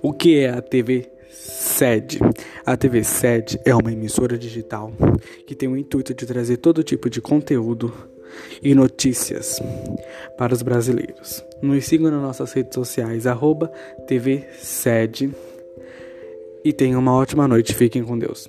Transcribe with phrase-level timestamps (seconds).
[0.00, 2.20] O que é a TV SED?
[2.64, 4.92] A TV SED é uma emissora digital
[5.44, 7.92] que tem o intuito de trazer todo tipo de conteúdo
[8.62, 9.60] e notícias
[10.36, 11.44] para os brasileiros.
[11.60, 13.72] Nos sigam nas nossas redes sociais, arroba
[14.06, 15.30] TV SED.
[16.64, 17.74] E tenham uma ótima noite.
[17.74, 18.48] Fiquem com Deus.